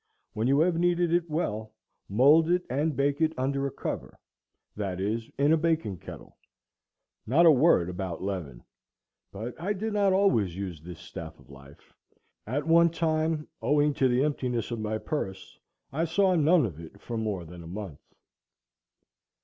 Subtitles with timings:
[0.33, 1.75] When you have kneaded it well,
[2.09, 4.17] mould it, and bake it under a cover,"
[4.75, 6.39] that is, in a baking kettle.
[7.27, 8.63] Not a word about leaven.
[9.31, 11.93] But I did not always use this staff of life.
[12.47, 15.59] At one time, owing to the emptiness of my purse,
[15.93, 17.99] I saw none of it for more than a month.